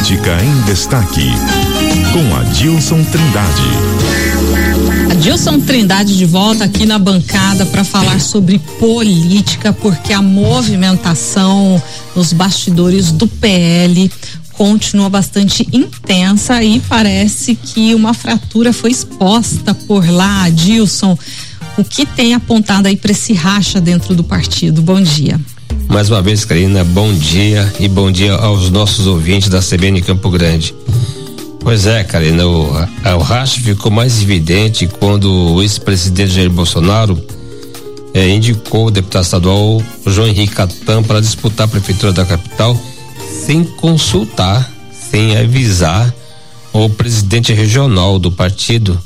[0.00, 1.28] Política em Destaque,
[2.10, 3.62] com Adilson Trindade.
[5.12, 11.80] Adilson Trindade de volta aqui na bancada para falar sobre política, porque a movimentação
[12.16, 14.10] nos bastidores do PL
[14.52, 21.16] continua bastante intensa e parece que uma fratura foi exposta por lá, Adilson.
[21.76, 24.80] O que tem apontado aí para esse racha dentro do partido?
[24.80, 25.38] Bom dia.
[25.90, 30.30] Mais uma vez, Karina, bom dia e bom dia aos nossos ouvintes da CBN Campo
[30.30, 30.72] Grande.
[31.58, 37.20] Pois é, Karina, o, o racha ficou mais evidente quando o ex-presidente Jair Bolsonaro
[38.14, 42.80] eh, indicou o deputado estadual João Henrique Catan para disputar a prefeitura da capital
[43.44, 44.70] sem consultar,
[45.10, 46.14] sem avisar
[46.72, 48.98] o presidente regional do partido,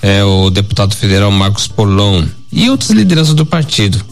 [0.00, 4.11] é o deputado federal Marcos Polon e outras lideranças do partido.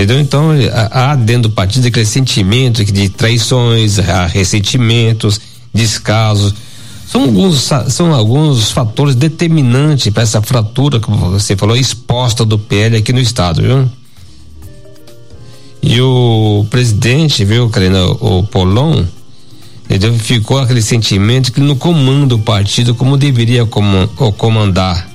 [0.00, 0.18] Entendeu?
[0.18, 0.48] Então,
[0.92, 5.38] há dentro do partido aquele sentimento de traições, ressentimentos,
[5.74, 6.54] descasos.
[7.06, 12.96] São alguns, são alguns fatores determinantes para essa fratura que você falou, exposta do PL
[12.96, 13.90] aqui no estado, viu?
[15.82, 19.04] E o presidente, viu, Karina, o Polon,
[19.84, 20.14] entendeu?
[20.14, 23.66] ficou aquele sentimento que ele não comanda o partido como deveria
[24.38, 25.10] comandar.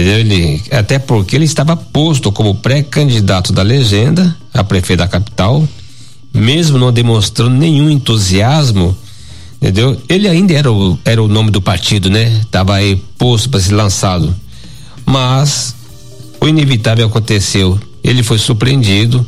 [0.00, 5.66] Ele, até porque ele estava posto como pré-candidato da legenda a prefeito da capital,
[6.32, 8.96] mesmo não demonstrando nenhum entusiasmo,
[9.60, 10.00] entendeu?
[10.08, 12.40] Ele ainda era o, era o nome do partido, né?
[12.50, 14.34] Tava aí posto para ser lançado.
[15.04, 15.74] Mas
[16.40, 17.78] o inevitável aconteceu.
[18.02, 19.26] Ele foi surpreendido,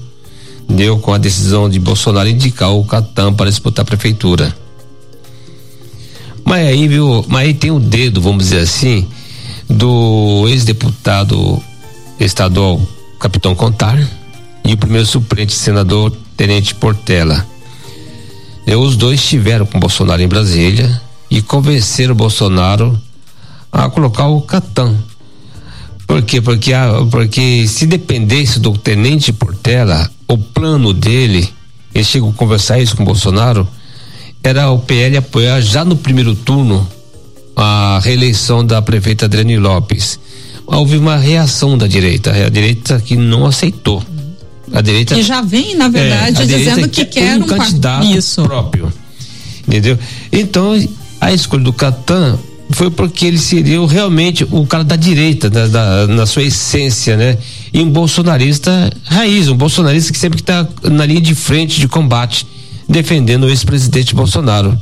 [0.69, 4.56] deu com a decisão de Bolsonaro indicar o Catam para disputar a prefeitura.
[6.45, 7.25] Mas aí, viu?
[7.28, 9.06] Mas aí tem o dedo, vamos dizer assim,
[9.69, 11.63] do ex-deputado
[12.19, 12.81] estadual
[13.19, 13.99] Capitão Contar
[14.65, 17.47] e o primeiro suplente senador Tenente Portela.
[18.67, 23.01] E os dois estiveram com Bolsonaro em Brasília e convenceram Bolsonaro
[23.71, 24.97] a colocar o Catan.
[26.07, 26.41] Por quê?
[26.41, 31.49] Porque, a, porque se dependesse do Tenente Portela, o plano dele,
[31.95, 33.67] ele chegou a conversar isso com Bolsonaro,
[34.43, 36.87] era o PL apoiar já no primeiro turno
[37.57, 40.19] a reeleição da prefeita Adriane Lopes.
[40.67, 44.03] Houve uma reação da direita, a direita que não aceitou.
[44.73, 48.43] A direita que já vem, na verdade, é, dizendo que quer um, um candidato isso.
[48.43, 48.93] próprio.
[49.67, 49.99] Entendeu?
[50.33, 50.73] Então,
[51.21, 52.39] a escolha do Catan
[52.71, 57.37] foi porque ele seria realmente o cara da direita, da, da, na sua essência, né?
[57.73, 62.47] E um bolsonarista raiz, um bolsonarista que sempre está na linha de frente de combate,
[62.89, 64.81] defendendo o ex-presidente Bolsonaro.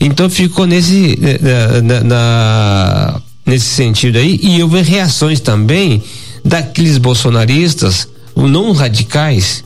[0.00, 6.02] Então ficou nesse eh, na, na, nesse sentido aí e houve reações também
[6.42, 9.62] daqueles bolsonaristas não radicais,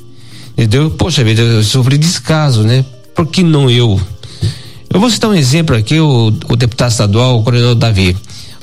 [0.52, 0.90] entendeu?
[0.90, 2.84] Poxa vida, eu sofri descaso, né?
[3.14, 4.00] Por que não eu?
[4.92, 8.16] Eu vou citar um exemplo aqui, o, o deputado estadual, o coronel Davi.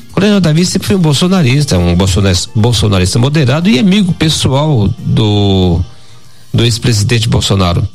[0.10, 5.80] O coronel Davi sempre foi um bolsonarista, um bolsonarista, bolsonarista moderado e amigo pessoal do,
[6.54, 7.88] do ex-presidente Bolsonaro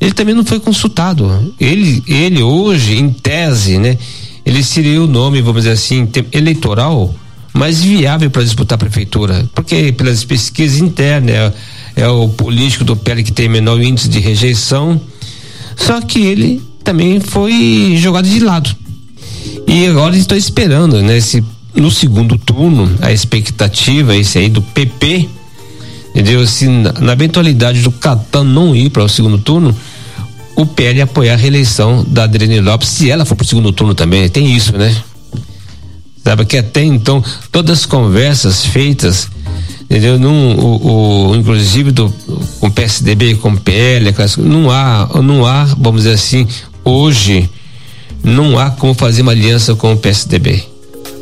[0.00, 1.54] ele também não foi consultado.
[1.58, 3.96] Ele, ele hoje, em tese, né,
[4.44, 7.14] ele seria o nome, vamos dizer assim, eleitoral
[7.56, 12.94] mais viável para disputar a prefeitura, porque pelas pesquisas internas é, é, o político do
[12.94, 15.00] PL que tem menor índice de rejeição.
[15.74, 18.74] Só que ele também foi jogado de lado.
[19.66, 21.42] E agora estou esperando, né, se
[21.74, 25.28] no segundo turno a expectativa esse aí do PP
[26.16, 26.46] entendeu?
[26.46, 29.76] Se na, na eventualidade do Catan não ir para o segundo turno,
[30.56, 33.94] o PL apoiar a reeleição da Adriane Lopes, se ela for para o segundo turno
[33.94, 34.96] também, tem isso, né?
[36.24, 37.22] Sabe que até então
[37.52, 39.28] todas as conversas feitas,
[39.82, 40.18] entendeu?
[40.18, 42.12] Num, o, o inclusive do
[42.58, 46.48] com PSDB, com PL, não há, não há, vamos dizer assim,
[46.82, 47.48] hoje
[48.24, 50.64] não há como fazer uma aliança com o PSDB.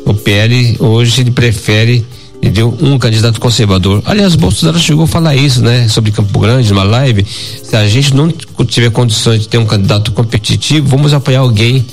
[0.05, 2.05] O PL hoje ele prefere
[2.45, 2.77] entendeu?
[2.79, 4.03] Um candidato conservador.
[4.05, 5.87] Aliás, Bolsonaro chegou a falar isso, né?
[5.87, 7.25] Sobre Campo Grande, numa live.
[7.63, 8.31] Se a gente não
[8.67, 11.83] tiver condições de ter um candidato competitivo, vamos apoiar alguém,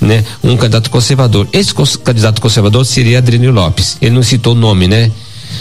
[0.00, 0.24] né?
[0.42, 1.46] Um candidato conservador.
[1.52, 3.98] Esse candidato conservador seria Adriano Lopes.
[4.00, 5.10] Ele não citou o nome, né?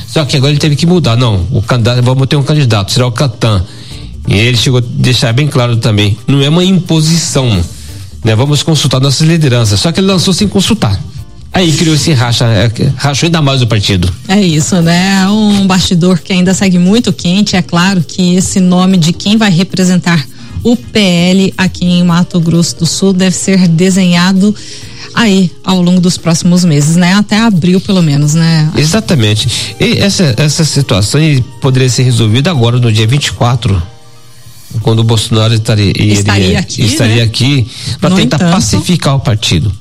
[0.07, 1.17] Só que agora ele teve que mudar.
[1.17, 3.63] Não, o candidato, vamos ter um candidato, será o Catan.
[4.25, 7.61] E ele chegou a deixar bem claro também, não é uma imposição,
[8.23, 8.33] né?
[8.35, 9.81] Vamos consultar nossas lideranças.
[9.81, 10.97] Só que ele lançou sem consultar.
[11.53, 14.11] Aí criou esse racha, é, rachou ainda mais o partido.
[14.27, 15.27] É isso, né?
[15.27, 17.55] Um bastidor que ainda segue muito quente.
[17.55, 20.25] É claro que esse nome de quem vai representar
[20.63, 24.55] o PL aqui em Mato Grosso do Sul deve ser desenhado
[25.13, 27.13] aí ao longo dos próximos meses, né?
[27.13, 28.71] Até abril, pelo menos, né?
[28.75, 29.75] Exatamente.
[29.79, 31.21] E essa, essa situação
[31.61, 33.79] poderia ser resolvida agora, no dia 24.
[34.81, 37.21] quando o Bolsonaro estaria, iria, estaria aqui, estaria né?
[37.21, 37.67] aqui
[37.99, 39.71] para tentar entanto, pacificar o partido.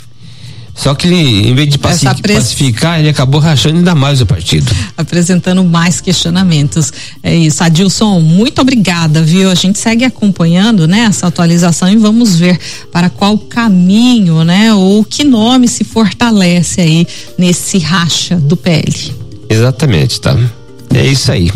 [0.82, 4.68] Só que ele, em vez de pacificar, ele acabou rachando ainda mais o partido.
[4.96, 6.92] Apresentando mais questionamentos.
[7.22, 7.62] É isso.
[7.62, 9.48] Adilson, muito obrigada, viu?
[9.48, 12.58] A gente segue acompanhando, né, essa atualização e vamos ver
[12.90, 17.06] para qual caminho, né, ou que nome se fortalece aí
[17.38, 19.14] nesse racha do PL.
[19.48, 20.36] Exatamente, tá?
[20.92, 21.52] É isso aí.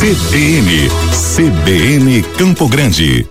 [0.00, 0.90] CBN,
[1.36, 3.26] CBN Campo Grande.